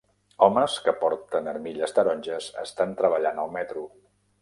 Homes 0.45 0.77
que 0.85 0.93
porten 1.03 1.51
armilles 1.53 1.95
taronges 1.99 2.51
estan 2.67 2.99
treballant 3.03 3.47
al 3.47 3.57
metro 3.61 3.89